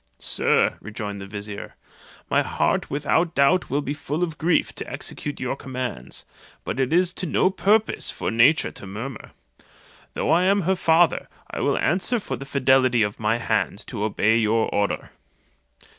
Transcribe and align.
"Sir," 0.17 0.77
rejoined 0.81 1.21
the 1.21 1.27
vizier 1.27 1.75
"my 2.27 2.41
heart 2.41 2.89
without 2.89 3.35
doubt 3.35 3.69
will 3.69 3.83
be 3.83 3.93
full 3.93 4.23
of 4.23 4.39
grief 4.39 4.73
to 4.73 4.91
execute 4.91 5.39
your 5.39 5.55
commands; 5.55 6.25
but 6.63 6.79
it 6.79 6.91
is 6.91 7.13
to 7.13 7.27
no 7.27 7.51
purpose 7.51 8.09
for 8.09 8.31
nature 8.31 8.71
to 8.71 8.87
murmur. 8.87 9.29
Though 10.15 10.31
I 10.31 10.45
am 10.45 10.61
her 10.61 10.75
father, 10.75 11.27
I 11.51 11.59
will 11.59 11.77
answer 11.77 12.19
for 12.19 12.35
the 12.35 12.45
fidelity 12.47 13.03
of 13.03 13.19
my 13.19 13.37
hand 13.37 13.85
to 13.89 14.03
obey 14.03 14.37
your 14.39 14.73
order." 14.73 15.11